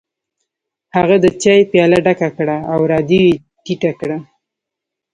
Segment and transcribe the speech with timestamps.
[0.95, 4.17] هغه د چای پیاله ډکه کړه او رادیو یې ټیټه کړه